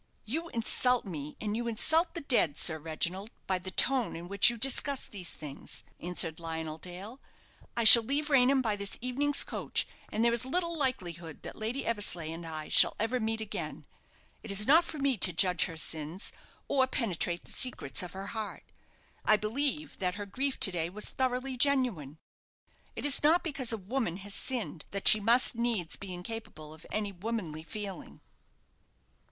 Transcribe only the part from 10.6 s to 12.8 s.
likelihood that Lady Eversleigh and I